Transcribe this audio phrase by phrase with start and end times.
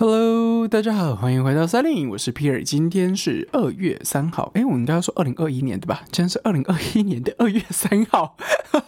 [0.00, 6.00] Hello，大家好，欢迎回到三零，我是皮尔今天是二月三号，哎，我们应该说二零二一年对吧？
[6.04, 8.34] 今天是二零二一年的二月三号。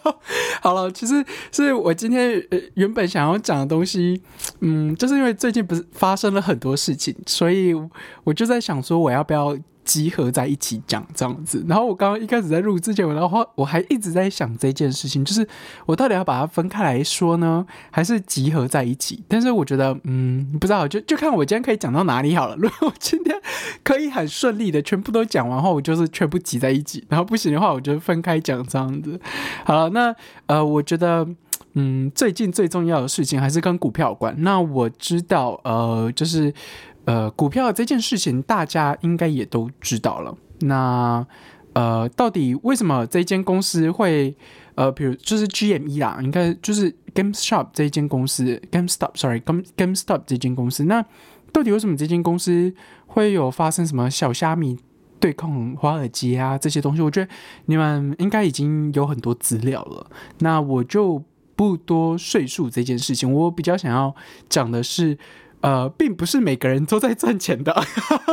[0.62, 1.22] 好了，其实
[1.52, 4.22] 是我今天呃原本想要讲的东西，
[4.60, 7.74] 嗯，就是因为最近不是发生了很多事情，所以
[8.24, 9.54] 我就在想说，我要不要？
[9.84, 15.46] 集合在一起讲这样子，然后我刚刚一开始在录之前，我然后我还一直在想这件事情，就是
[15.86, 19.22] 我到底要把它分开来说呢，还是集合在一起？
[19.28, 22.56] 但是我觉得，嗯，不知道，就就看我今天可以讲到哪里好了。
[22.56, 23.34] 如果我今天
[23.82, 29.20] 可以很顺利的全部都讲完后，我就是全部集在一起；然后不行的话，我就分开讲这样子。
[29.64, 30.14] 好了，那
[30.46, 31.26] 呃，我觉得，
[31.74, 34.34] 嗯，最近最重要的事情还是跟股票有关。
[34.38, 36.54] 那我知道，呃，就是。
[37.04, 40.36] 呃，股票这件事情大家应该也都知道了。
[40.60, 41.26] 那
[41.72, 44.36] 呃，到底为什么这间公司会
[44.76, 50.84] 呃，比如就是 GME 啦，应该就是 GameStop 这一间公司，GameStop，sorry，Game GameStop 这间公司。
[50.84, 51.04] 那
[51.50, 52.72] 到底为什么这间公司
[53.06, 54.78] 会有发生什么小虾米
[55.18, 57.02] 对抗华尔街啊这些东西？
[57.02, 57.28] 我觉得
[57.66, 60.06] 你们应该已经有很多资料了。
[60.38, 61.20] 那我就
[61.56, 63.32] 不多赘述这件事情。
[63.32, 64.14] 我比较想要
[64.48, 65.18] 讲的是。
[65.62, 67.72] 呃，并不是每个人都在赚钱的，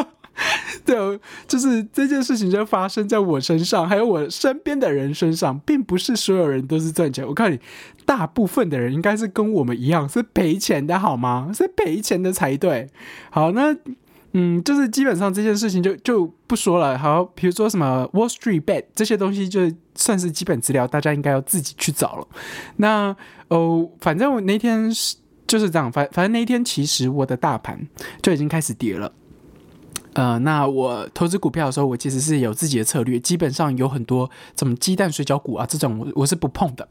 [0.83, 7.25] 对，就是这件事情就发生在我身上，还有我身边的人身上，并不是所有人都是赚钱。
[7.25, 7.59] 我告诉你，
[8.03, 11.51] 大部分的人应该是跟我们一样是赔钱的，好吗？
[11.53, 12.89] 是赔钱的才对。
[13.29, 13.75] 好，那
[14.33, 16.97] 嗯，就是基本上这件事情就就不说了。
[16.97, 22.27] 好，比如说什么 Wall Street Bet 这些东西，就算是基本资料，大家应该要自己去找了。
[22.77, 23.15] 那
[23.49, 25.17] 哦，反正我那天是。
[25.49, 27.85] 就是这样，反反正那一天其实我的大盘
[28.21, 29.11] 就已经开始跌了。
[30.13, 36.87] 呃，那我投资股票的时候，我其实是有自己的策略，基本上有很多什么鸡蛋水饺股啊这种，我我是不碰的，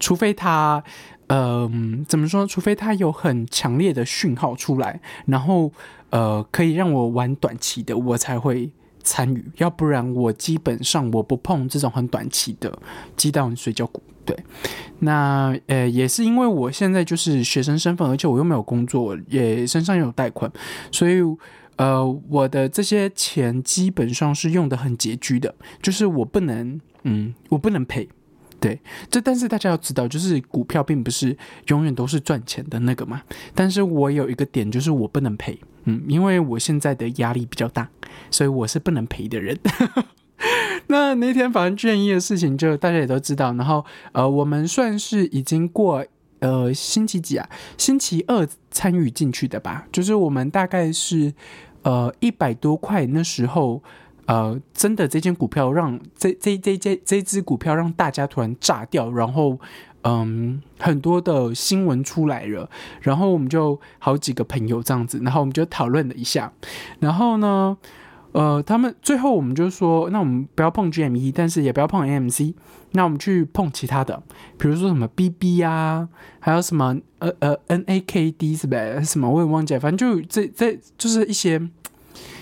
[0.00, 0.82] 除非它，
[1.28, 2.46] 嗯，怎么说？
[2.46, 5.70] 除非它有很强烈的讯号出来，然后
[6.10, 8.72] 呃可以让我玩短期的，我才会。
[9.04, 12.78] 参与，要不然我基本上我不碰这种很短期的
[13.16, 14.02] 鸡蛋水饺股。
[14.28, 14.36] 对，
[14.98, 20.52] 那呃也是因为我现在就是学生身份，而且我又没有工作，也身上有贷款，
[20.92, 21.22] 所以
[21.76, 28.06] 呃我的这些钱基本上是用的很拮据的，就是我不能，嗯，我不能赔。
[28.60, 28.78] 对，
[29.08, 31.34] 这但是大家要知道，就是股票并不是
[31.68, 33.22] 永远都是赚钱的那个嘛。
[33.54, 37.88] 但是我有一个点，就是我不能赔，嗯，因为我现在的压力比较大，
[38.30, 39.58] 所以我是不能赔的人。
[40.88, 43.52] 那那天反正卷一的事情，就大家也都知道。
[43.54, 46.04] 然后呃，我们算是已经过
[46.40, 47.48] 呃星期几啊？
[47.76, 49.86] 星期二参与进去的吧？
[49.92, 51.32] 就是我们大概是
[51.82, 53.82] 呃一百多块那时候。
[54.28, 59.58] 呃，真的，这间股票让这这这这这只股票让大家突然炸掉，然后，
[60.02, 62.68] 嗯，很多的新闻出来了，
[63.00, 66.52] 然后我们就好几个朋友这样子，然后我们就讨论了一下，
[67.00, 67.78] 然后呢，
[68.38, 72.54] 呃，他们最后我们就说，那我们不要碰 GME，但是也不要碰 AMC，
[72.92, 74.22] 那我们去碰其他的，
[74.56, 79.02] 比如说什么 BB 啊，还有什么呃呃 NAKD 是呗？
[79.02, 81.68] 什么我也忘记，反正就这这就是一些。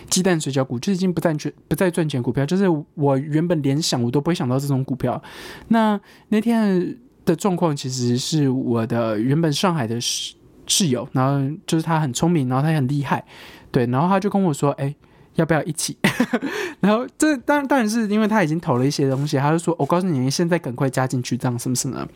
[0.08, 2.64] 鸡蛋水饺股就已经不再赚不再赚钱股票，就是
[2.94, 5.20] 我原本联想我都不会想到这种股票。
[5.66, 10.36] 那那天的状况其实是我的原本上海的室
[10.68, 13.24] 室友，然后就是他很聪明，然后他也很厉害，
[13.72, 14.94] 对，然后他就跟我说：“哎，
[15.36, 15.96] 要不要一起？”
[16.80, 22.06] 然后这当然当然是因为他已经投了一些东西，他就说：“我告诉你，现在赶快加进去，这样什么什么。”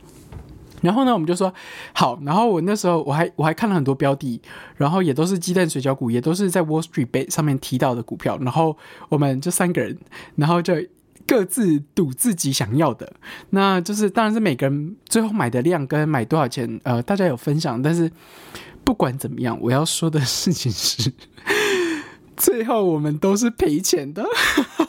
[0.83, 1.53] 然后呢，我们就说
[1.93, 2.19] 好。
[2.23, 4.41] 然后我那时候我还我还看了很多标的，
[4.77, 8.39] 然后也都是鸡蛋水饺股，也都是在 Wall Street Bet 上面提到的股票。
[8.41, 8.75] 然后
[9.11, 9.99] 我们就三个人，
[10.37, 10.75] 然后就
[11.27, 13.13] 各自赌自己想要的。
[13.51, 17.83] 那就是当然是每个人最后买的量跟买多少钱，呃，大家有分享。
[17.83, 18.11] 但是
[18.83, 21.13] 不管怎么样，我要说的事情是，
[22.41, 24.25] 最后我们都是赔钱的。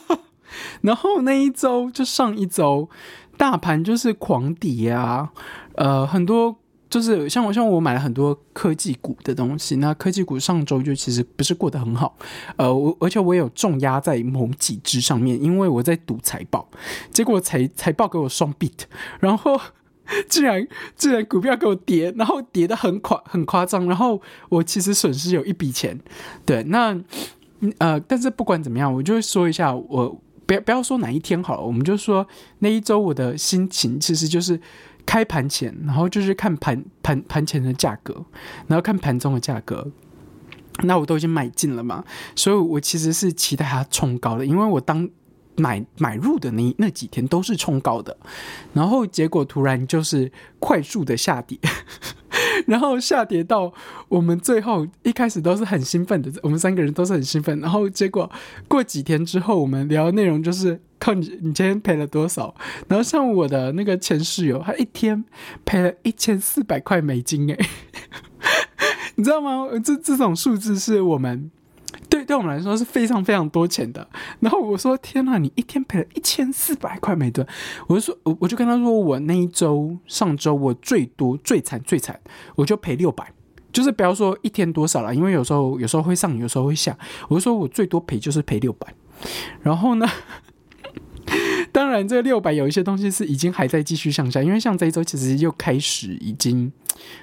[0.82, 2.88] 然后那一周就上一周，
[3.36, 5.30] 大盘就是狂跌啊。
[5.76, 6.56] 呃，很多
[6.90, 12.16] 就是像我像我买了很多科技股的东西，那科技股上周就其实不是过得很好，
[12.56, 16.68] 呃，我而且我有重压在某几只上面，因为我在赌财报，
[17.12, 18.82] 结果财财报给我双 beat，
[19.20, 19.58] 然后
[20.28, 20.66] 竟然
[20.96, 25.98] 竟然股票给我跌，然后跌的很夸很夸张，然后我其实损失有一笔钱，
[26.44, 27.00] 对，那
[27.78, 32.26] 呃，但是不管怎么样，我就会说一下，我不要不要说哪一天好了，我们就说
[32.58, 34.60] 那一周我的心情其实就是。
[35.04, 38.24] 开盘前，然后就是看盘盘盘前的价格，
[38.68, 39.84] 然后看盘中的价格，
[40.84, 42.04] 那我都已经买进了嘛，
[42.36, 45.10] 所以我其实是期待它冲高的，因为我当
[45.56, 48.16] 买买入的那那几天都是冲高的，
[48.72, 50.30] 然后结果突然就是
[50.60, 51.58] 快速的下跌，
[52.66, 53.72] 然后下跌到
[54.08, 57.58] 我们最后一开始都是很兴奋的，我们三个人都是很兴奋。
[57.60, 58.30] 然后结果
[58.68, 62.54] 过几天之后，我们聊的内容就是靠你你今天赔了多少。
[62.88, 65.24] 然后像我的那个前室友，他一天
[65.64, 67.58] 赔了一千四百块美金，诶，
[69.16, 69.68] 你知道吗？
[69.84, 71.50] 这这种数字是我们。
[72.12, 74.06] 对，对我们来说是非常非常多钱的。
[74.40, 77.46] 然后我说：“天哪，你一天赔了一千四百块每吨。”
[77.88, 82.20] 我就说：“我我就跟他说，我那一周上周我最多最惨最惨，
[82.54, 83.32] 我就赔六百，
[83.72, 86.94] 就是不要说一天多少了，因为有时候有时候会上，有时候会下。
[87.30, 88.92] 我就说我最多赔就是赔六百。
[89.62, 90.06] 然后呢？”
[91.72, 96.70] 当然，这六百有一些东西是已经还在继续向下，因为像这一周其实又开始已经，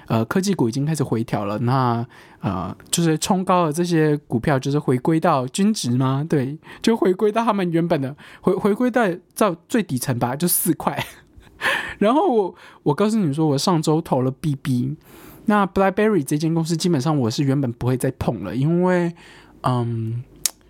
[0.08, 1.56] 呃，科技股已经开始回调了。
[1.60, 2.04] 那
[2.40, 6.26] 呃，就是冲高的这些股票，就是回归到均值吗？
[6.28, 11.02] 对，就回归到他们原本的回回归到到最底层吧，就四块。
[11.98, 14.96] 然后我我告诉你说，我上周投了 BB，
[15.44, 19.14] 那 BlackBerry 这间公司基本上我是原本不会再碰了，因为
[19.62, 20.24] 嗯，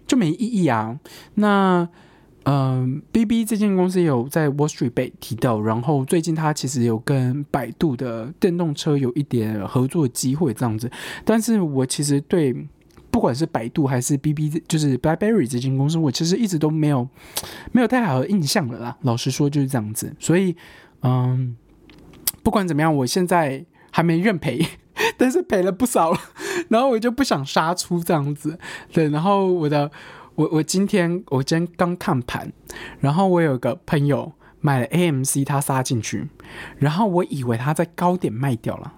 [0.07, 0.99] 就没意义啊。
[1.35, 1.89] 那
[2.45, 10.91] 嗯，B B 这间公司有在 Wall Street 被提到，然后最近它其实有跟百度的电动车有一点合作机会这样子，
[11.25, 12.57] 但是我其实对
[13.11, 17.07] 不管是百度还是 B B，就是 BlackBerry 这间公司，我其实一直都没有
[17.73, 18.97] 没有太好的印象了啦。
[19.03, 20.57] 老实说就是这样子，所以
[21.03, 21.55] 嗯，
[22.43, 24.67] 不管怎么样，我现在还没认赔，
[25.19, 26.19] 但是赔了不少了，
[26.71, 28.59] 然后我就不想杀出这样子，
[28.91, 29.91] 对，然后我的。
[30.41, 32.51] 我我今天我今天刚看盘，
[32.99, 34.33] 然后我有个朋友
[34.63, 36.27] 买了 AMC，他杀进去，
[36.79, 38.91] 然后我以为他在高点卖掉了，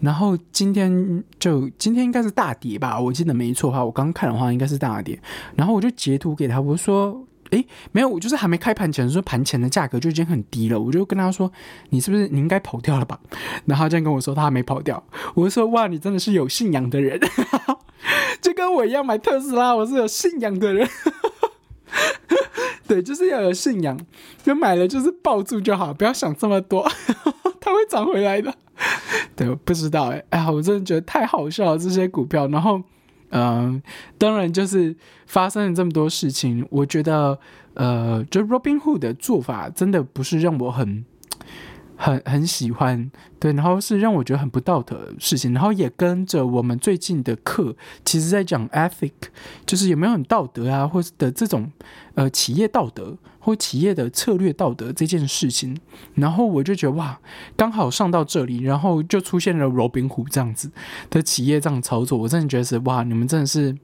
[0.00, 5.18] 然后今天就今天应该是大跌吧，我记得没错的话，我刚看的话应该是大跌，
[5.56, 11.50] 然后我就截图给他，我说，诶，没有，我就是还没开盘前说盘前的价格就已经很低了，我就跟他说，
[11.88, 13.18] 你是不是你应该跑掉了吧？
[13.64, 15.02] 然后他这样跟我说他还没跑掉，
[15.32, 17.18] 我就说哇，你真的是有信仰的人。
[18.40, 20.88] 就跟我一样买特斯拉，我是有信仰的人。
[22.86, 23.98] 对，就是要有信仰，
[24.42, 26.88] 就买了就是抱住就好，不要想这么多，
[27.60, 28.52] 它会涨回来的。
[29.36, 32.48] 对，不知道哎，哎，我真的觉得太好笑了这些股票。
[32.48, 32.82] 然后，
[33.30, 33.82] 嗯，
[34.18, 37.38] 当然就是发生了这么多事情，我觉得，
[37.74, 41.04] 呃，就 Robinhood 的做法真的不是让我很。
[42.02, 47.76] 很很喜欢，对，然后是让我觉得很不道德的事情，然后也跟着我们最近的课，
[48.06, 49.12] 其实在讲 ethic，
[49.66, 51.70] 就是有没有很道德啊，或者的这种
[52.14, 55.76] 呃企业道德或企业的策略道德这件事情，
[56.14, 57.20] 然后我就觉得哇，
[57.54, 60.70] 刚好上到这里，然后就出现了 Robin 虎这样子
[61.10, 63.76] 的企业这样操作，我真的觉得是哇，你们真的是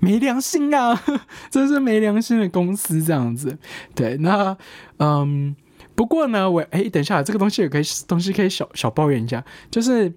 [0.00, 1.00] 没良心啊，
[1.48, 3.56] 真是没良心的公司这样子，
[3.94, 4.56] 对，那
[4.96, 5.54] 嗯。
[6.00, 10.10] 不过呢，我哎，等一下，这个东西也可以，东西可以小小抱怨一下，就是，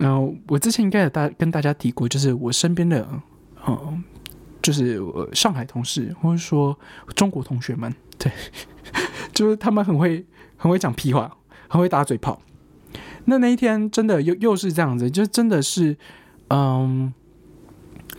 [0.00, 3.08] 嗯，我之前应该有大跟大家提过，就是我身边的，
[3.64, 4.02] 嗯，
[4.60, 5.00] 就是
[5.32, 6.76] 上海同事或者说
[7.14, 8.32] 中国同学们，对，
[9.32, 11.30] 就是他们很会很会讲屁话，
[11.68, 12.42] 很会打嘴炮。
[13.26, 15.96] 那那一天真的又又是这样子，就真的是，
[16.48, 17.14] 嗯。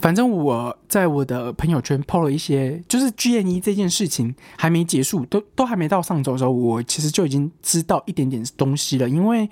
[0.02, 9.08] 反正我在我的朋友圈 po 了一些，就是 G N E 这件事情还没结束，都都还没到上周的时候，我其实就已经知道一点点东西了。
[9.08, 9.48] 因为，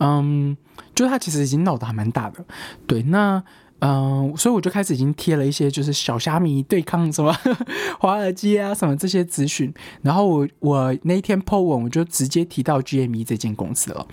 [0.00, 0.54] 嗯，
[0.94, 2.44] 就他其实已经闹得还蛮大的，
[2.86, 3.42] 对，那，
[3.80, 7.34] 嗯，所以我就开始已经贴了一些，就是小虾米对抗什么
[7.98, 9.72] 华尔街啊什么这些资讯。
[10.02, 14.06] 然后我我那一天 po 文，我就直接提到 G M E 这间公司了。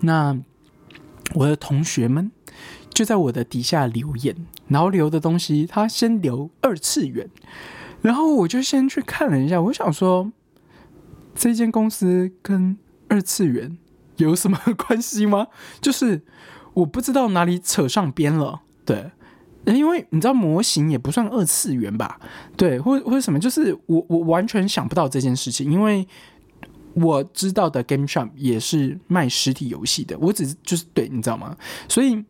[0.00, 0.34] 那
[1.34, 2.30] 我的同学们。
[2.94, 4.34] 就在我的底下留言，
[4.68, 7.28] 然后留的东西，他先留二次元，
[8.00, 10.30] 然后我就先去看了一下，我想说，
[11.34, 13.76] 这间公司跟二次元
[14.18, 15.48] 有什么关系吗？
[15.82, 16.22] 就是
[16.72, 19.10] 我不知道哪里扯上边了，对，
[19.64, 22.20] 因为你知道模型也不算二次元吧，
[22.56, 26.06] 对，或或者什么，就是我我完全想不到这件事情，因为
[26.94, 31.56] 我知道的 Game Shop 也是卖实体游戏的，我只就是对，你知道吗？
[31.88, 32.24] 所以。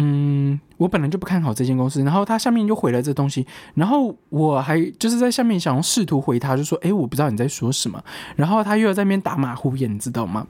[0.00, 8.00] 嗯，我本来就不看好这间公司，然后他下面就回了这东西，然后我还就是在下面想要试图回他，就说，哎，我不知道你在说什么，
[8.36, 10.46] 然后他又要在那边打马虎眼，你知道吗？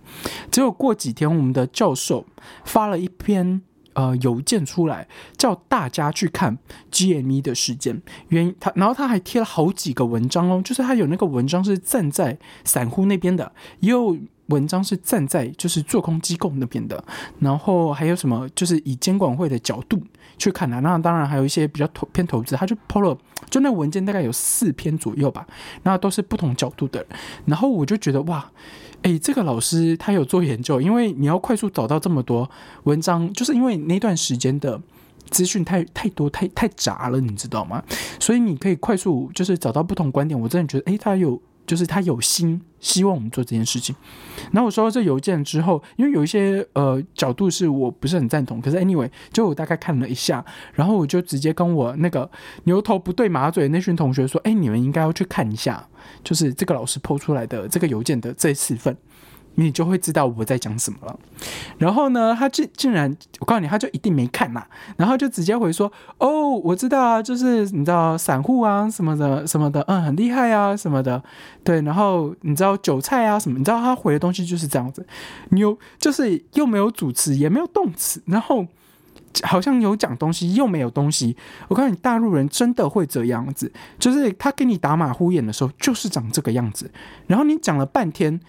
[0.50, 2.26] 结果过几天，我们的教授
[2.64, 3.62] 发了一篇
[3.98, 6.56] 呃邮件出来，叫大家去看
[6.92, 14.16] GME 的事件，原因他，然后他还贴了好几个文章哦，就是他有那个文章是站在散户那边的，也有。
[14.48, 17.04] 文章是站在就是做空机构那边的，
[17.38, 20.00] 然后还有什么就是以监管会的角度
[20.38, 23.14] 去看的，那当然还有一些比较投偏投资，他就抛了，
[23.50, 25.46] 就那文件大概有四篇左右吧，
[25.82, 27.04] 那都是不同角度的，
[27.44, 28.50] 然后我就觉得哇，
[29.02, 32.48] 哎，这个老师他有做研究，因为你要快速找到这么多
[32.84, 34.80] 文章，就是因为那段时间的
[35.30, 37.82] 资讯太太多太太杂了，你知道吗？
[38.18, 40.38] 所以你可以快速就是找到不同观点。
[40.38, 41.40] 我真的觉得，哎，他有。
[41.68, 43.94] 就是他有心希望我们做这件事情，
[44.52, 52.30] 然后我收到这邮件之后，因为有一些呃角度是我不是很赞同，可是 anyway，就我大概看了一下，然后我就直接跟我那个
[52.64, 55.86] 牛头不对马嘴那群同学说，哎，你们应该要去看一下，
[56.24, 58.96] 就是这个老师抛出来的这个邮件的这四份。
[59.60, 61.18] 你就会知道我在讲什么了。
[61.78, 64.64] 然后呢，他竟竟然，我告诉你，他就一定没看呐。
[64.96, 71.20] 然后就直接回说：“哦，我知道啊，就是你知道散户啊什么的什么的，嗯，很厉害啊什么的。
[71.64, 75.04] 对，然后你知道韭菜啊什么，你知道他回的东西就是这样子。
[75.48, 78.64] 你有就是又没有主词，也没有动词，然后
[79.42, 81.36] 好像有讲东西又没有东西。
[81.68, 86.90] 我告诉你，大陆人真的会这样子，就是他跟你打马虎眼的时候，就是长这个样子。
[87.26, 88.40] 然后你讲了半天。”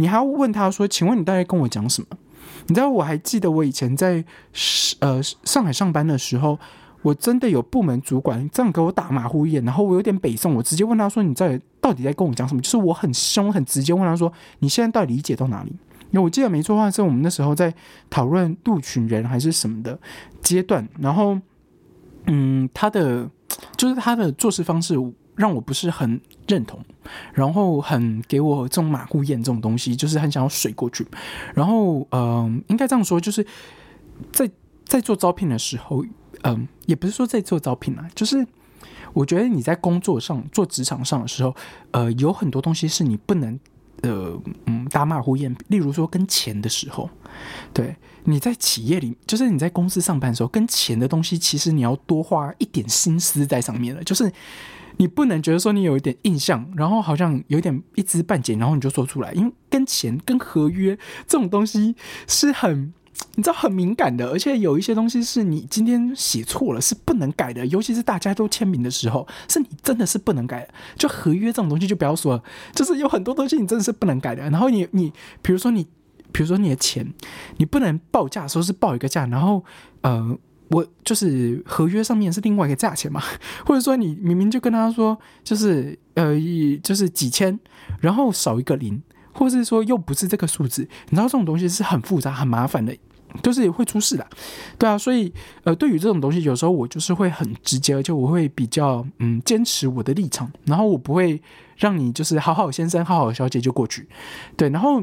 [0.00, 2.06] 你还要问他说：“请问你大概跟我讲什么？”
[2.68, 4.24] 你知道我还记得我以前在
[5.00, 6.56] 呃上海上班的时候，
[7.02, 15.72] 我真的有部门主管这样给我打马虎眼，然后我有点北宋，我直接问他说：“你在到底在跟我讲什么？”就是我很凶很直接问他说：“你现在到底理解到哪里？”
[16.10, 17.72] 因为我记得没错的话，是我们那时候在
[18.08, 19.98] 讨论录取人还是什么的
[20.40, 21.38] 阶段，然后
[22.26, 23.30] 嗯，他的
[23.76, 24.96] 就是他的做事方式。
[25.38, 26.84] 让我不是很认同，
[27.32, 31.06] 然后很给我这种马虎眼这种东西，就是很想要水过去。
[31.54, 33.46] 然后，嗯，应该这样说，就是
[34.32, 34.50] 在
[34.84, 36.04] 在做招聘的时候，
[36.42, 38.44] 嗯，也不是说在做招聘啊，就是
[39.12, 41.54] 我觉得你在工作上做职场上的时候，
[41.92, 43.60] 呃，有很多东西是你不能，
[44.02, 45.54] 呃，嗯，打马虎眼。
[45.68, 47.08] 例如说跟钱的时候，
[47.72, 54.32] 对，你在企业里，就是你在公司上班的时候，跟钱的东西，其实你要多花一点心思在上面了，就是。
[55.00, 61.94] 你不能觉得说你有一点印象，然后好像有点一知半解，然后你就说出来，因为跟钱、跟合约这种东西
[62.26, 62.92] 是很，
[63.34, 70.68] 你知道很敏感的，而且有一些东西是你今天写错了是不能改的，尤其是大家都签名的时候，是你真的是不能改。
[70.96, 72.42] 就合约这种东西就不要说，
[72.74, 74.42] 就是有很多东西你真的是不能改的。
[74.50, 75.84] 然后你你比如说你，
[76.32, 77.12] 比如说你的钱，
[77.58, 79.64] 你不能报价的时候是报一个价，然后
[80.02, 80.38] 呃。
[80.70, 83.22] 我就是合约上面是另外一个价钱嘛，
[83.64, 86.34] 或者说你明明就跟他说就是呃
[86.82, 87.58] 就是几千，
[88.00, 92.94] 然后少一个零，或是说又不是这个数字，你知道这种东西是很复杂很麻烦的，
[93.42, 94.26] 就是会出事的，
[94.78, 95.32] 对啊，所以
[95.64, 101.40] 呃对于这种东西，有时候我就是会很直接，而且我会比较嗯坚持我的立场，然后我不会
[101.76, 104.08] 让你就是好好先生好好小姐就过去，
[104.56, 105.02] 对，然后。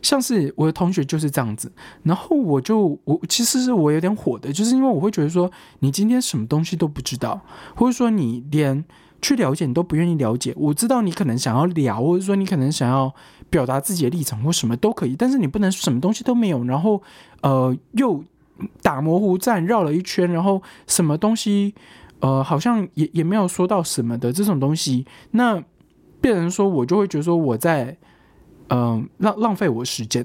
[0.00, 1.70] 像是我的同学就是这样子，
[2.02, 7.40] 然后我就我其实是我有点火的，就是因为我会觉得说你今天什么东西都不知道，
[7.76, 8.84] 或者说你连
[9.20, 10.52] 去了解你都不愿意了解。
[10.56, 13.14] 我知道你可能想要聊，或者说你可能想要
[13.52, 17.00] 表达自己的立场或什么都可以，但是你不能什么东西都没有，然后
[17.42, 18.24] 呃又
[18.82, 21.74] 打模糊战绕了一圈，然后什么东西
[22.20, 25.62] 呃好像也也没有说到什么的这种东西，那
[26.20, 27.96] 变成说我就会觉得说我在。
[28.74, 30.24] 嗯，浪浪费我时间，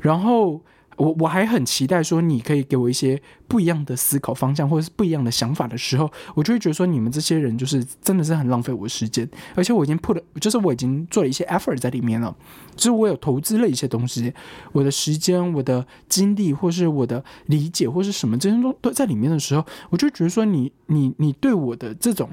[0.00, 0.60] 然后
[0.96, 12.34] 我我还很期待说你可以给我一些不一样的思考方向，或者是不一样的想法的时候，我就会觉得说你们这些人就是真的是很浪费我时间，而且我已经 put 了，就是我已经做了一些 effort 在里面了，
[12.76, 14.32] 就是我有投资了一些东西，
[14.72, 22.28] 我的时间、我的精力，或是我的理解，或是什么这些都都在里面的时候，我就觉得说你你你对我的这种。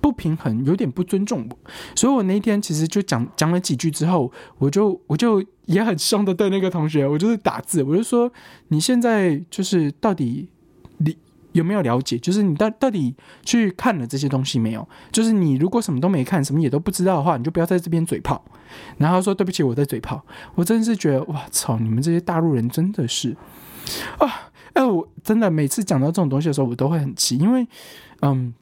[0.00, 1.58] 不平衡，有点不尊重我，
[1.96, 8.30] 所以我那天其实就讲讲了几句之后，我就我就也很凶的对那个同学，我就是打字，我就说
[8.68, 10.48] 你现在就是到底
[10.98, 11.16] 你
[11.52, 12.18] 有没有了解？
[12.18, 14.86] 就是你到到底去看了这些东西没有？
[15.12, 18.44] 就是你如果什么都没看，什么也都不知道的话，你就不要在这边嘴炮。
[18.98, 20.24] 然后说对不起，我在嘴炮。
[20.54, 23.36] 我真的是觉得哇操，你们这些大陆人真的是
[24.18, 24.50] 啊！
[24.72, 27.66] 哎，我真的每次讲到这种东西的时候，我都会很气，因为
[28.22, 28.52] 嗯。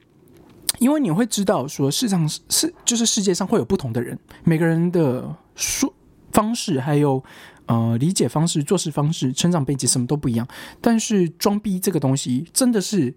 [0.77, 5.93] 因为你会知道，说世上是就是世界上会有不同的人，每个人的说
[6.31, 7.23] 方式，还有
[7.65, 10.47] 呃理解方式、做事方式、成长背景什么都不一样。
[10.81, 13.13] 但是装逼这个东西真的是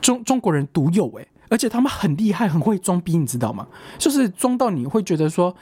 [0.00, 3.66] 中中国人独有诶，而且他们很厉害，很会装逼，你知道吗？
[3.98, 5.54] 就是装到你会觉得说，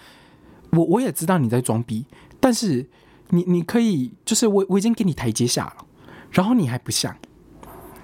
[0.70, 2.06] 我我也知道你在装逼，
[2.40, 2.88] 但是
[3.30, 5.86] 你你可以就是我我已经给你台阶下了，
[6.30, 7.18] 然后你还不下，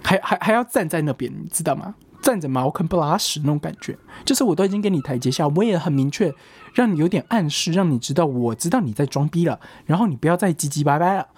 [0.03, 1.95] 还还还要站在那边，你知道吗？
[2.23, 6.33] 站着茅坑不拉屎那种感觉，就是我都已经给你台阶下，我也很明确，
[6.75, 11.29] 让你有点暗示，让你知道我知道你在装逼了，然后你不要再唧唧歪歪了。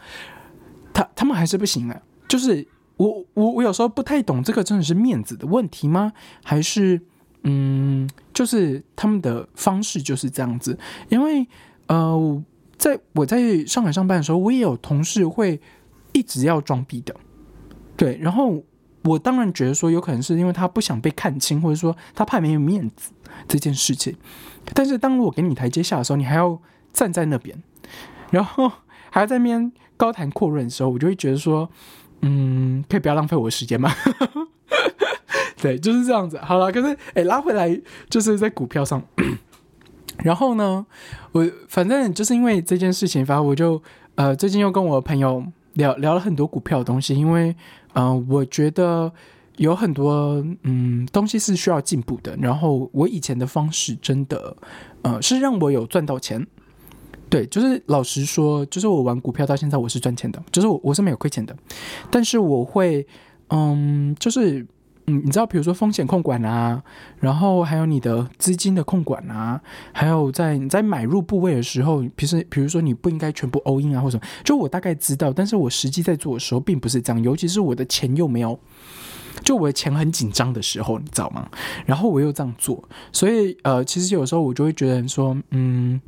[0.92, 6.12] 他他们还是不行啊，就是我我我有时候不太懂这个真的是面子的问题吗？
[6.44, 7.00] 还是
[7.42, 10.78] 嗯，就是他们的方式就是这样子？
[11.08, 11.46] 因为
[11.88, 12.42] 呃，
[12.78, 15.60] 在我在上海上班的时候，我也有同事会
[16.12, 17.14] 一直要装逼的，
[17.96, 18.62] 对，然后
[19.04, 23.12] 我当然觉得说有可能是因为他不想被看清，或者说他怕没有面子
[23.46, 24.16] 这件事情。
[24.72, 26.58] 但是当我给你台阶下的时候，你还要
[26.92, 27.62] 站在那边，
[28.30, 28.70] 然后
[29.10, 31.68] 还要在那边高谈阔论的时候，我就会觉得说，
[32.22, 33.92] 嗯，可以不要浪费我的时间吗？
[35.60, 36.38] 对，就是这样子。
[36.38, 39.02] 好了，可是哎，拉回来就是在股票上。
[40.24, 40.86] 然后呢，
[41.32, 43.82] 我反正就是因为这件事情，反正我就
[44.14, 45.44] 呃最近又跟我朋友
[45.74, 47.54] 聊聊了很多股票的东西，因为
[47.94, 49.12] 嗯，我觉得
[49.56, 52.36] 有很多嗯东西是需要进步的。
[52.36, 54.56] 然后我以前的方式真的
[55.02, 56.46] 呃是让我有赚到钱，
[57.28, 61.56] 对，就是老实说，就是我玩股票到现在我是赚钱的，就是我我是没有亏钱的，
[62.10, 63.06] 但是我会
[63.48, 64.66] 嗯就是。
[65.06, 66.82] 嗯，你知道，比如说风险控管啊，
[67.20, 69.60] 然后还有你的资金的控管啊，
[69.92, 78.58] 还有在你在买入部位的时候，比如比如说你不应该全部 all in 啊，或什么，就我大概知道，但是我实际在做的时候并不是这样，尤其是我的钱又没有，
[79.42, 81.50] 就我的钱很紧张的时候，你知道吗？
[81.84, 82.82] 然后我又这样做，
[83.12, 86.00] 所以呃，其实有时候我就会觉得说，嗯，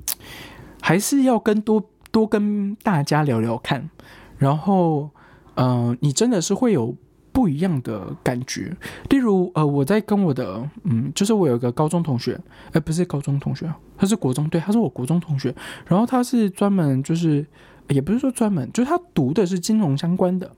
[0.80, 3.90] 还是要跟多多跟大家聊聊看，
[4.38, 5.10] 然后
[5.56, 6.96] 嗯，你真的是会有。
[7.36, 8.74] 不一样的感觉，
[9.10, 12.40] 例如，呃，我在跟我的，嗯，就是我有一个高中同学，
[12.72, 15.54] 哎，不是高中同学，他是国中，对，他是我国中同学，
[15.86, 17.44] 然后他是专门，就是
[17.88, 20.50] 也不是说专门，就是他读的是金融相关的，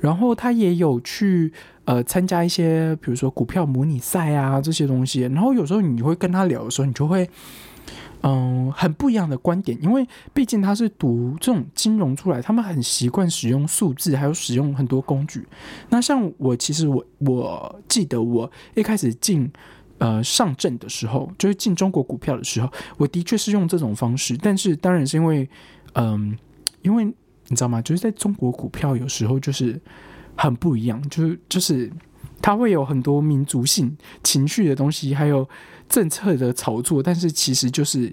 [0.00, 1.52] 然后他也有去，
[1.84, 7.28] 呃，参加一些，比如说股票模拟赛啊这些东西，然后有时候你会跟他聊的时候，你就会。
[8.26, 15.46] 嗯，很不一样的观点，因为毕竟他是读这种金融出来，他们很习惯使用数字，还有使用很多工具。
[15.90, 19.52] 那像我，其实我我记得我一开始进
[19.98, 24.38] 呃上证的时候，就是进中国股票的时候，我的确是用这种方式。
[24.38, 25.46] 但是当然是因为，
[25.92, 26.34] 嗯，
[26.80, 27.82] 因为你知道吗？
[27.82, 29.78] 就是在中国股票有时候就是
[30.34, 31.92] 很不一样，就是就是
[32.40, 35.46] 它会有很多民族性情绪的东西，还有。
[35.94, 38.12] 政策的炒作，但是其实就是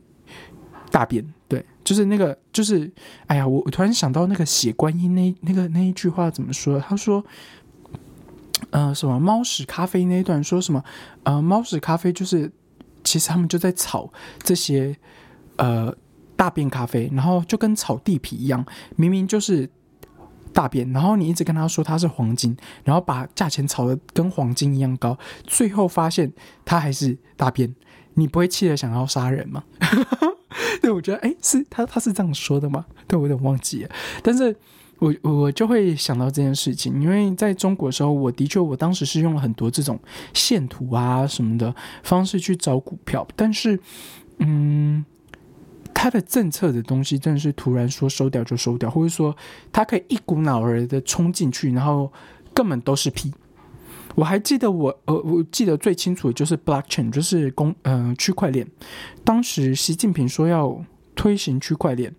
[0.92, 2.92] 大便，对，就是那个，就是，
[3.26, 6.80] 哎呀，我我突然想到那个写观音那那个那一句话怎么说？
[6.80, 7.26] 他说，
[8.70, 10.84] 呃，什么猫屎咖啡那一段说什么？
[11.24, 12.52] 呃，猫屎咖啡就是，
[13.04, 14.08] 其实他们就在炒
[14.44, 14.96] 这些
[15.56, 15.92] 呃
[16.36, 18.64] 大便咖啡，然后就跟炒地皮一样，
[18.96, 19.68] 明明就是。
[20.54, 26.32] 大便，然后你一直跟他说它是黄金，然后把价钱炒得跟黄金一样高，最后发现
[26.64, 27.74] 它还是大便，
[28.14, 29.64] 你不会气得想要杀人吗？
[30.82, 32.86] 对，我觉得，哎，是他他是这样说的吗？
[33.08, 33.90] 对我有点忘记了，
[34.22, 34.56] 但是
[35.00, 40.00] 我我就会想到这件事情，因为在中国的时候，我的确我当时是用了很多这种
[40.34, 43.80] 线图啊什么的方式去找股票，但是，
[44.40, 45.06] 嗯。
[46.02, 49.38] 他的政策的东西真的是突然说收掉就收掉，或者说
[49.72, 52.12] 他可以一股脑儿的冲进去，然后
[52.56, 53.32] 根本都是屁。
[54.16, 58.68] 我还记得我呃，我记得最清楚的就是 blockchain，就是公嗯区块链。
[59.24, 60.84] 当时习近平说要
[61.14, 62.12] 推行区块链，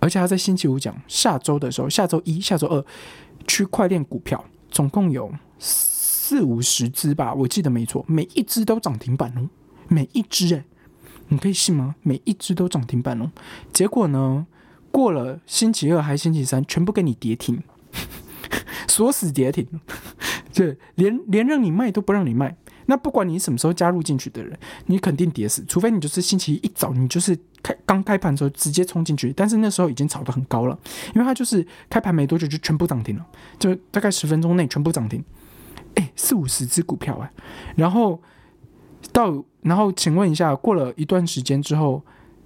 [0.00, 2.84] 而且他在星期五讲下周的时候，下周一、下周二
[3.46, 9.48] 区块链股票总共有四五十只吧，我记得没错，每一只都涨停板哦，
[9.86, 10.64] 每一只哎。
[11.32, 11.94] 你可以信吗？
[12.02, 13.32] 每一只都涨停板哦。
[13.72, 14.46] 结果呢？
[14.90, 17.62] 过了星期二还星期三，全部给你跌停，
[18.86, 19.66] 锁死跌停，
[20.52, 22.54] 对，连连让你卖都不让你卖。
[22.84, 24.54] 那不管你什么时候加入进去的人，
[24.88, 25.64] 你肯定跌死。
[25.66, 30.78] 除非你就是星期一早，你就是开刚开盘的时候直接冲进去，但是那时候已经炒得很高了，
[31.14, 33.26] 因为它就是开盘没多久就全部涨停了，
[33.58, 35.24] 就大概十分钟内全部涨停。
[35.94, 37.32] 哎，四五十只股票哎，
[37.76, 38.20] 然后。
[39.10, 42.02] 到，然后请问一下，过了一段时间之后，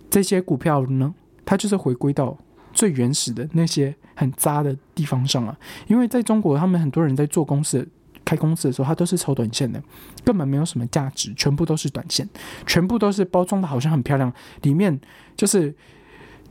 [0.08, 1.14] 这些股票呢，
[1.44, 2.36] 它就是回归到
[2.72, 5.56] 最原始的那些很渣的地方上了。
[5.86, 7.86] 因为在中国，他们很多人在做公司、
[8.24, 9.82] 开公司的时候，他都是炒短线的，
[10.24, 12.28] 根本没有什么价值，全部都是短线，
[12.66, 14.98] 全部都是包装的好像很漂亮，里面
[15.36, 15.74] 就是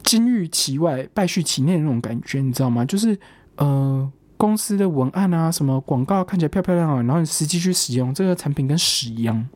[0.04, 2.86] 金玉其外，败絮其内那种感觉，你知道吗？
[2.86, 3.18] 就是
[3.58, 9.48] 呃，公司的文案啊，什么广告看起来漂漂亮亮，然后你实际去使用这个产品跟屎一样。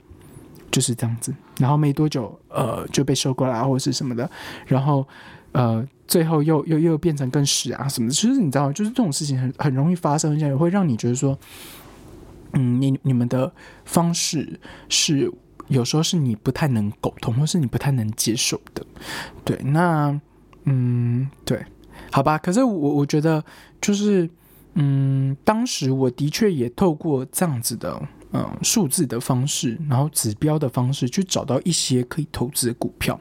[0.72, 4.30] 就是这样子，然后没多久，呃，就被收购了，或者是什么的，
[4.68, 5.08] 然后，
[5.52, 8.14] 呃，最后又又又变成更屎啊什么的。
[8.14, 11.38] 其实你知道，就是这种事情很很容易发生，而且会让你觉得说，
[12.54, 13.52] 嗯，你你们的
[13.86, 15.32] 方式是
[15.68, 18.86] 有时候是你不太能沟通，或是你不太能接受的。
[19.44, 20.20] 对，那，
[20.66, 21.66] 嗯，对，
[22.12, 22.38] 好吧。
[22.38, 23.44] 可是我我觉得，
[23.82, 24.30] 就是，
[24.76, 28.02] 嗯，当时我的确也透过这样子的。
[28.32, 33.20] 嗯数字的方式，然后指标的方式去找到一些可以投资的股票。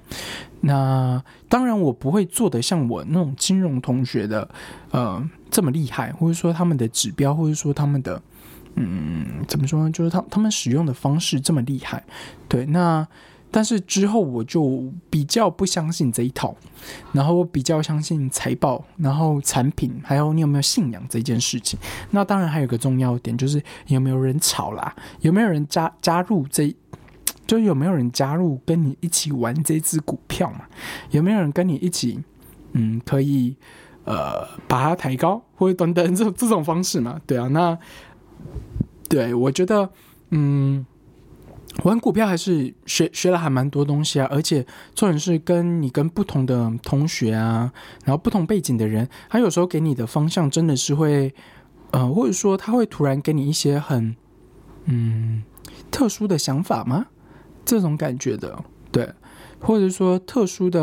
[0.61, 4.49] 那当然，我不会做的像我那种金融同学的
[4.90, 8.21] 呃这么厉害，或者说他们的指标，或者说他们的
[8.75, 9.90] 嗯怎么说呢？
[9.90, 12.05] 就是他他们使用的方式这么厉害。
[12.49, 13.07] 对，那。
[13.51, 16.55] 但是之后我就比较不相信这一套，
[17.13, 21.79] 然后我比较相信财报，然后产品，还有你有没有信仰这件事情。
[22.11, 26.75] 那当然还有个重要点就是有没有人炒啦，有没有人加加入这，
[27.47, 30.67] 就有没有人加入跟你一起玩这只股票嘛？
[31.11, 32.23] 有没有人跟你一起，
[32.73, 33.57] 嗯，可以
[34.05, 37.19] 呃把它抬高或者等等这这种方式嘛？
[37.27, 37.79] 对啊，那
[39.09, 39.91] 对我觉得
[40.31, 40.85] 嗯。
[41.85, 47.73] 玩股票还是学学了还蛮多东西啊，而且重点是跟你跟不同的同学啊，
[48.05, 51.33] 然后不同背景的人，他有时候给你的方向真的是会，
[51.93, 54.17] 呃，或者说他会突然给你一些很
[54.87, 55.45] 嗯
[55.91, 57.07] 特殊的想法吗？
[57.65, 59.09] 这种感觉的，对，
[59.61, 60.81] 或者说特殊的，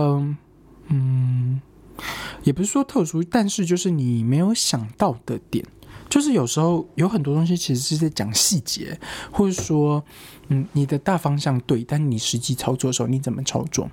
[0.88, 1.60] 嗯，
[2.44, 5.66] 也不是说特殊，但是就是你没有想到的点。
[6.16, 8.98] 就是有时候有很多东西其实是在讲细节，
[9.34, 10.02] 或者说，
[10.48, 13.92] 嗯，你的大方向对，但你实际操作的时候你怎么操作？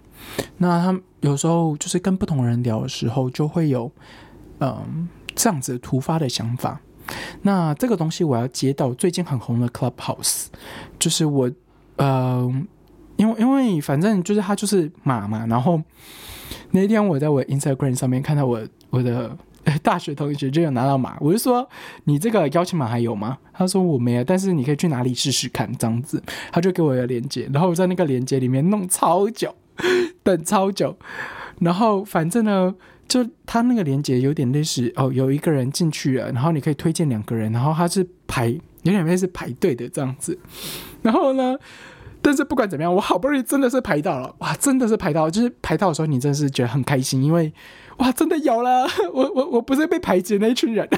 [0.58, 3.90] 那他有时候就是跟不同人聊的时候，就会有
[4.60, 6.80] 嗯这样子突发的想法。
[7.42, 10.44] 那这个东西我要接到最近很红的 Clubhouse，
[11.00, 11.50] 就是我
[11.96, 12.48] 呃，
[13.16, 15.82] 因为因为反正就是他就是马嘛，然后
[16.70, 19.36] 那天我在我 Instagram 上面看到我我的。
[19.82, 21.68] 大学同学就有拿到码，我就说
[22.04, 23.38] 你这个邀请码还有吗？
[23.52, 26.22] 他说我没有，但是你可以去哪里试试看这样子。
[26.50, 29.54] 他就给我一个链接，然后我在那个链接里面弄超久，
[30.22, 30.96] 等超久。
[31.60, 32.74] 然后反正呢，
[33.06, 40.36] 就他那个链接有点类似哦，有一个人进去了，然后你可以推荐两个人，然后他是排有点类似排队的这样子。
[41.02, 41.56] 然后呢，
[42.22, 47.52] 但是不管怎么样，我好不容易真的是排到了，哇，真的是排到，就是排到的时候，你真的是觉得很开心，因为。
[47.98, 48.86] 哇，真的有了！
[49.12, 50.88] 我我我不是被排挤那一群人，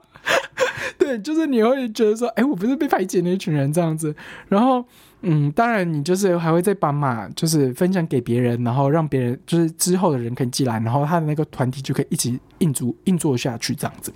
[0.98, 4.12] 对，就是你会觉得说，哎，我不是被排挤那一群人这样子。
[4.48, 4.82] 然后，
[5.20, 14.12] 嗯，当然你就是还会再把马就是分享给别人，然后让别人就是之后的人可以进来，然后他的那个团体就可以一起运作运作下去这样子。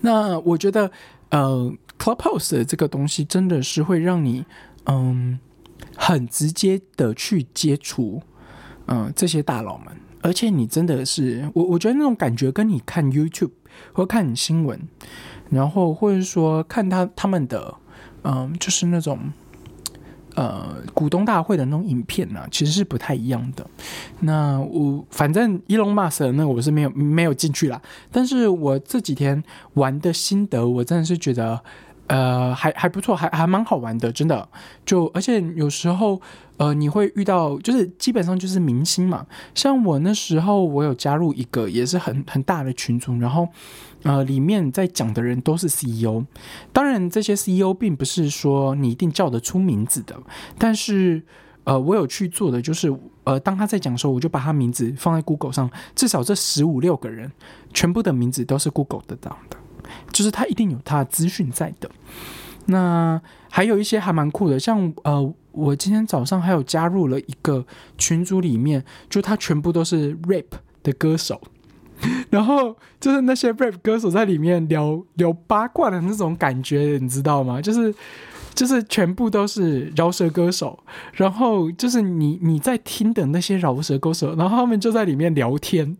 [0.00, 0.90] 那我觉得，
[1.30, 4.46] 呃，Clubhouse 这个东西真的是会让你，
[4.86, 5.38] 嗯，
[5.96, 8.22] 很直接的去接触，
[8.86, 9.86] 嗯，这些大佬们。
[10.20, 13.50] 而且你真的是我，我觉得那种感觉跟你看 YouTube
[13.92, 14.80] 或看新闻，
[15.50, 17.74] 然后或者说看他他们的，
[18.22, 19.18] 嗯，就是那种
[20.36, 23.66] 呃股东大会的那种影片呢，其实是不太一样的。
[24.20, 29.42] 那我反正 Elon Musk 那我是没有没有进去啦，但是我这几天
[29.74, 31.60] 玩的心得，我真的是觉得。
[32.08, 34.46] 呃，还还不错，还还蛮好玩的，真的。
[34.84, 36.20] 就而且有时候，
[36.58, 39.26] 呃，你会遇到，就是基本上就是明星嘛。
[39.54, 43.48] 像我那时候，我有加入一个也是很很大的群组，然后，
[44.02, 46.24] 呃，里面在讲的人都是 CEO。
[46.72, 50.14] 当然，这些 CEO 并不是说你一定叫得出名字的，
[50.58, 51.22] 但是，
[51.64, 57.30] 呃，我有去做的就是，呃，当他在讲的时候，我就把他名字放在 Google 上，至少这十五六个人
[57.72, 59.56] 全部的名字都是 Google 得到的。
[60.12, 61.90] 就是他一定有他的资讯在的，
[62.66, 63.20] 那
[63.50, 67.64] 还有一些还蛮酷的，像呃，我今天早上还有加入了一个
[67.98, 70.44] 群组里面，就他全部都是 rap
[70.82, 71.40] 的歌手，
[72.30, 77.60] 然后就是那些 rap 歌手在里面聊聊八卦的那种感觉，你知道吗？
[77.60, 77.94] 就是
[78.54, 80.78] 就是全部都是饶舌歌手，
[81.14, 85.96] 然后就是你你在听的那些饶舌歌手，然后他们就在里面聊天。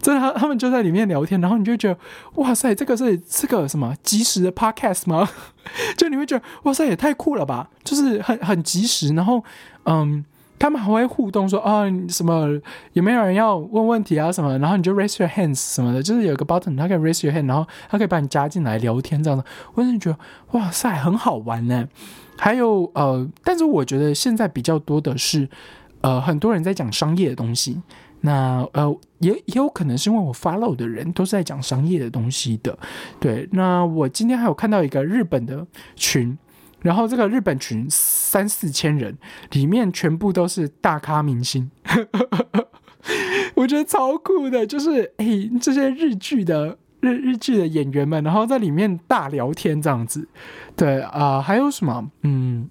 [0.00, 1.98] 真的，他他们就在里面聊天，然后你就觉得，
[2.36, 5.28] 哇塞，这个是是个什么即时的 podcast 吗？
[5.96, 7.68] 就你会觉得，哇塞，也太酷了吧！
[7.84, 9.42] 就是很很及时，然后，
[9.84, 10.24] 嗯，
[10.58, 12.48] 他们还会互动，说啊，什么
[12.92, 14.58] 有没有人要问问题啊什么？
[14.58, 19.44] 然后你就 raise your hands 什么的，就是有个 button，他可以 raise your hand，然后他可以把你加进来聊天这样的。
[19.74, 20.18] 我真的觉得，
[20.52, 21.86] 哇塞，很好玩呢。
[22.38, 25.48] 还有呃，但是我觉得现在比较多的是，
[26.02, 27.82] 呃，很多人在讲商业的东西。
[28.20, 32.76] 那呃，也也有可能是因为我 follow 的人都是在讲商业的东西的，
[33.20, 33.48] 对。
[33.52, 36.36] 那我今天还有看到一个日本的群，
[36.80, 39.16] 然后这个日本群三四千人，
[39.52, 41.70] 里面全部都是大咖明星，
[43.54, 50.28] 我觉得超酷的，就是哎，这些日剧的日日剧的演员们，然后在里面大聊天这样子，
[50.74, 52.10] 对啊，还有什么？
[52.22, 52.68] 嗯。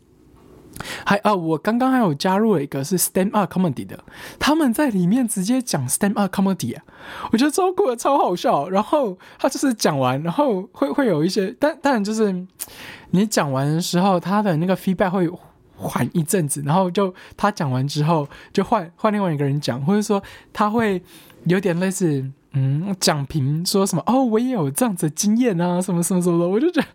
[1.06, 4.00] 还啊，我刚刚还有加入了一个是 stand up comedy 的，
[4.40, 6.84] 他们在里面直接讲 stand up comedy 啊，
[7.32, 8.70] 我觉得超酷的，超好笑。
[8.70, 12.34] 然后他就是讲完，然后会会有一些，但当然就是
[13.12, 15.30] 你讲完的时候，他的那个 feedback 会
[15.76, 21.02] 缓一阵子，然后就他讲完之后，就换换另外一个人讲，或者说他会
[21.46, 26.88] 有点类似嗯讲评说什么哦，我也有这样子经验啊，什么什么什么的，我就觉得。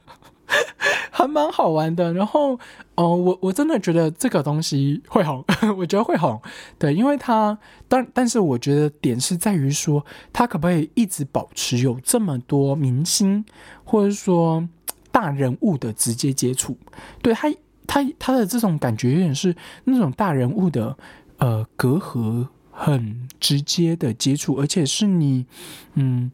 [1.10, 2.58] 还蛮好玩的，然后，
[2.94, 5.44] 哦，我我真的觉得这个东西会红，
[5.76, 6.40] 我觉得会红，
[6.78, 7.56] 对，因为它，
[7.88, 13.44] 但但是我觉得点是在于说，它可不可以一直保持有这么多明星
[13.84, 14.66] 或者说
[15.10, 16.76] 大人物的直接接触，
[17.22, 17.52] 对他，
[17.86, 20.96] 他他的这种感觉有点是那种大人物的
[21.38, 25.46] 呃隔阂很直接的接触，而且是你，
[25.94, 26.32] 嗯，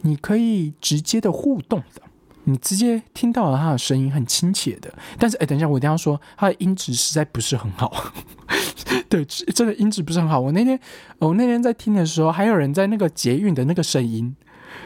[0.00, 2.02] 你可以直接的互动的。
[2.48, 4.92] 你直接听到了他的声音，很亲切的。
[5.18, 8.12] 但是，哎，等一下，我一定要说，他的音质实在不是很好。
[9.10, 10.38] 对，真的音质不是很好。
[10.38, 10.78] 我那天，
[11.18, 14.34] 我那天在听的时候，还有人在那个捷运的那个声音，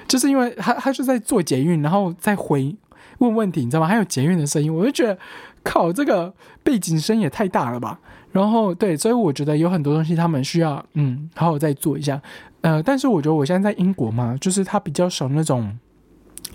[0.08, 2.74] 就是因为他他是在做捷运，然后再回
[3.18, 3.86] 问问题，你知道吗？
[3.86, 5.18] 还有捷运的声音，我就觉得，
[5.62, 8.00] 靠，这个背景声也太大了吧。
[8.32, 12.22] 然后，对，所以我觉得有很多东西他们需要，嗯，好好再做一下。
[12.62, 15.78] 呃，但是我觉得我现在在英国嘛，就是他比较少那种。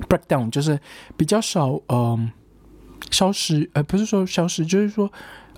[0.09, 0.79] Breakdown 就是
[1.15, 2.31] 比较少，嗯，
[3.11, 5.11] 消失，呃，不是说消失，就是说，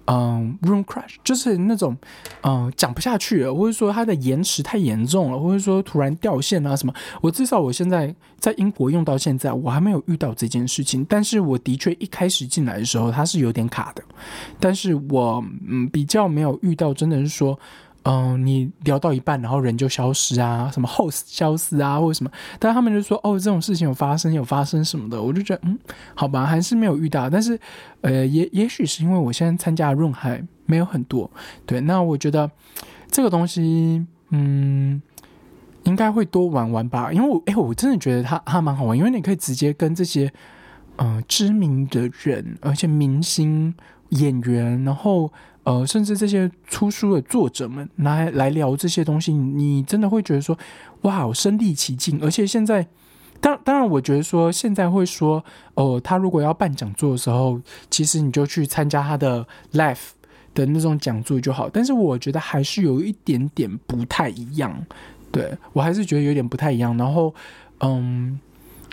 [0.06, 1.98] 嗯，room crash，就是那种，
[2.42, 6.94] 嗯，讲不下去了，或者说它的延迟太严重了，或者说突然掉线啊什么。
[7.22, 11.06] 我至少我现在在英国用到现在，我还没有遇到这件事情。
[11.10, 14.04] 但是我的确一开始进来的时候，它是有点卡的，
[14.60, 17.60] 但是我嗯比较没有遇到，真的是说。
[18.10, 25.78] 嗯，你聊到一半，然后人就消失啊，什么 host 消失啊，或者什么，但他们就说哦，这种事情有发生，有发生什么的，我就觉得嗯，
[26.16, 27.30] 好吧，还是没有遇到。
[27.30, 27.60] 但是，
[28.00, 31.30] 呃，也也许是因为我现在参加的 room 还没有很多，
[31.66, 32.50] 对，那我觉得
[33.12, 35.02] 这个东西，嗯，
[35.84, 40.32] 应该会多玩玩吧，因为我，哎，我真的觉得它它蛮好玩，因为你可以直接跟这些，
[40.96, 43.76] 嗯，知名的人，而且明星
[44.12, 45.30] 演员，然后。
[45.68, 50.58] 呃，甚至这些出书的作者们来来聊这些东西，你真的会觉得说，
[51.02, 52.18] 哇，身临其境。
[52.22, 52.88] 而且现在，
[53.42, 60.00] 当当然，我觉得说现在会说，哦，他如果要办讲座的时候，其实你就去参加他的 live
[60.54, 61.68] 的那种讲座就好。
[61.68, 64.74] 但是我觉得还是有一点点不太一样，
[65.34, 66.96] 对我还是觉得有点不太一样。
[66.96, 67.36] 然后，
[67.82, 68.40] 嗯，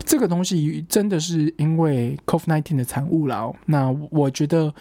[0.04, 3.54] 这个东西真的是因为 COVID nineteen 的产物了。
[3.66, 4.74] 那我觉得。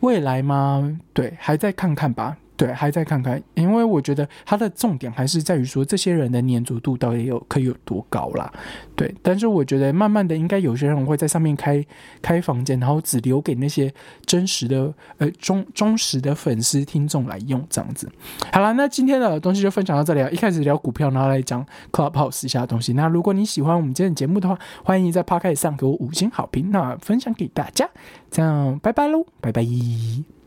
[0.00, 1.00] 未来吗？
[1.12, 2.36] 对，还在看看吧。
[2.58, 8.52] 对，还在看看，因为我觉得它的重点还是在于说，这些人的粘着度到底有可以有多高啦。
[8.96, 11.82] 对，但是我觉得慢慢的，应该有些人会在上面开
[12.20, 13.94] 开房间，然后只留给那些
[14.26, 18.10] 真实的呃忠忠实的粉丝听众来用这样子。
[18.52, 20.32] 好了，那今天的东西就分享到这里了。
[20.32, 22.92] 一开始聊股票，然后来讲 Clubhouse 一下东西。
[22.94, 27.88] 那如果你喜欢我们今天的节目的话，欢迎在 p o c a s t 上给我五星好评，那分享给大家。
[28.32, 30.37] 这样，拜拜喽，拜拜。